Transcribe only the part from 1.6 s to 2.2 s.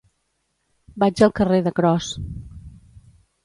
de Cros.